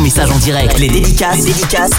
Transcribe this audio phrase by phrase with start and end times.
[0.00, 0.78] message en direct.
[0.78, 1.90] Les dédicaces, les dédicaces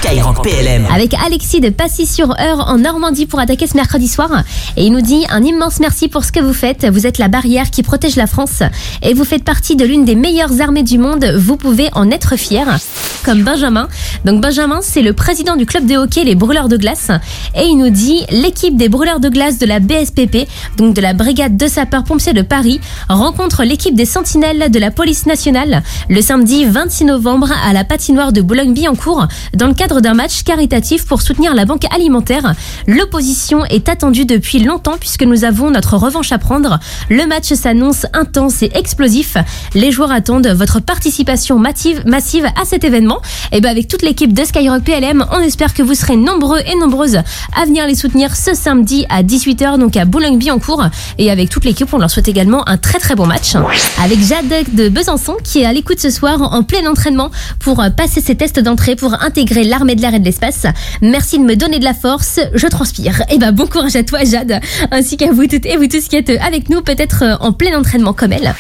[0.44, 0.88] PLM.
[0.94, 4.44] Avec Alexis de Passy-sur-Eure en Normandie pour attaquer ce mercredi soir.
[4.76, 6.86] Et il nous dit un immense merci pour ce que vous faites.
[6.86, 8.64] Vous êtes la barrière qui protège la France.
[9.04, 11.26] Et vous faites partie de l'une des meilleures armées du monde.
[11.38, 12.66] Vous pouvez en être fier.
[13.24, 13.88] Comme Benjamin.
[14.26, 17.12] Donc Benjamin, c'est le président du club de hockey Les Brûleurs de Glace.
[17.56, 20.48] Et il nous dit l'équipe des Brûleurs de Glace de la BSPP,
[20.78, 22.80] donc de la Brigade de sapeurs-pompiers de Paris,
[23.10, 28.32] rencontre l'équipe des Sentinelles de la Police nationale le samedi 26 novembre à la patinoire
[28.32, 32.54] de Boulogne-Billancourt dans le cadre d'un match caritatif pour soutenir la banque alimentaire.
[32.88, 36.80] L'opposition est attendue depuis longtemps puisque nous avons notre revanche à prendre.
[37.10, 39.38] Le match s'annonce intense et explosif.
[39.74, 42.02] Les joueurs attendent votre participation massive,
[42.60, 43.11] à cet événement.
[43.52, 46.76] Et ben avec toute l'équipe de Skyrock PLM, on espère que vous serez nombreux et
[46.76, 47.18] nombreuses
[47.56, 50.86] à venir les soutenir ce samedi à 18h donc à Boulogne-Billancourt
[51.18, 53.54] et avec toute l'équipe, on leur souhaite également un très très bon match.
[54.02, 57.90] Avec Jade de Besançon qui est à l'écoute ce soir en plein entraînement pour euh,
[57.90, 60.66] passer ses tests d'entrée pour intégrer l'armée de l'air et de l'espace.
[61.02, 63.24] Merci de me donner de la force, je transpire.
[63.30, 64.60] Et ben bon courage à toi Jade,
[64.92, 67.78] ainsi qu'à vous toutes et vous tous qui êtes avec nous peut-être euh, en plein
[67.78, 68.54] entraînement comme elle.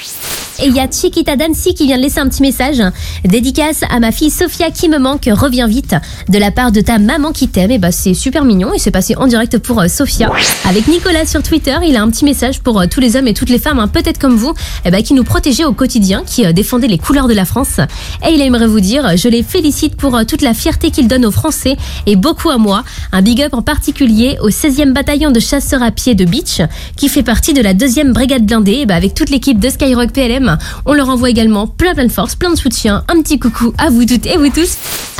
[0.61, 2.83] Et il y a Chiquita Dancy qui vient de laisser un petit message.
[3.25, 5.95] Dédicace à ma fille Sophia qui me manque, reviens vite.
[6.29, 7.71] De la part de ta maman qui t'aime.
[7.71, 10.29] Et bah c'est super mignon et c'est passé en direct pour euh, Sophia.
[10.65, 13.33] Avec Nicolas sur Twitter, il a un petit message pour euh, tous les hommes et
[13.33, 14.53] toutes les femmes, hein, peut-être comme vous,
[14.85, 17.79] eh bah, qui nous protégeaient au quotidien, qui euh, défendaient les couleurs de la France.
[18.27, 21.31] Et il aimerait vous dire, je les félicite pour toute la fierté qu'ils donnent aux
[21.31, 22.83] Français et beaucoup à moi.
[23.11, 26.61] Un big up en particulier au 16e bataillon de chasseurs à pied de Beach,
[26.95, 28.81] qui fait partie de la deuxième brigade blindée.
[28.81, 30.50] Et bah, avec toute l'équipe de Skyrock PLM,
[30.85, 33.03] on leur envoie également plein plein de force, plein de soutien.
[33.07, 34.77] Un petit coucou à vous toutes et vous tous.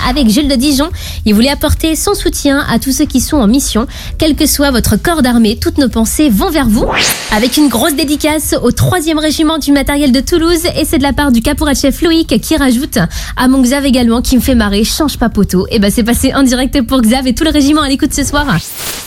[0.08, 0.90] Avec Jules de Dijon,
[1.26, 4.72] il voulait apporter son soutien à tous ceux qui sont en mission, quel que soit
[4.72, 5.58] votre corps d'armée.
[5.62, 6.86] Toutes nos pensées vont vers vous.
[7.36, 11.14] Avec une grosse dédicace au 3e régiment du matériel de Toulouse et c'est de la
[11.14, 12.98] part du caporal chef Loïc qui rajoute
[13.38, 15.68] à mon Xav également qui me fait marrer, change pas poteau.
[15.70, 18.24] Et ben c'est passé en direct pour Xav et tout le régiment à l'écoute ce
[18.24, 18.46] soir.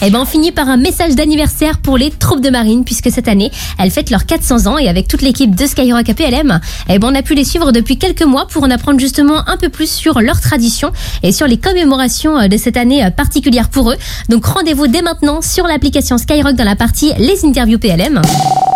[0.03, 3.29] Et ben on finit par un message d'anniversaire pour les troupes de marine puisque cette
[3.29, 7.09] année elles fêtent leurs 400 ans et avec toute l'équipe de Skyrock APLM, et ben
[7.11, 9.91] on a pu les suivre depuis quelques mois pour en apprendre justement un peu plus
[9.91, 10.84] sur leurs traditions
[11.23, 13.97] et sur les commémorations euh, de cette année euh, particulière pour eux.
[14.29, 18.21] Donc rendez-vous dès maintenant sur l'application Skyrock dans la partie les interviews PLM.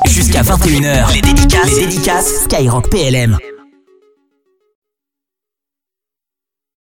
[0.07, 3.37] Jusqu'à 21h, les dédicaces, les dédicaces Skyrock PLM.